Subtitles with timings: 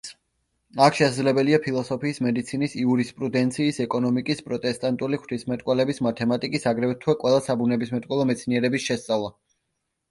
[0.85, 9.33] აქ შესაძლებელია ფილოსოფიის, მედიცინის, იურისპრუდენციის, ეკონომიკის, პროტესტანტული ღვთისმეტყველების, მათემატიკის, აგრეთვე ყველა საბუნებისმეტყველო მეცნიერების შესწავლა.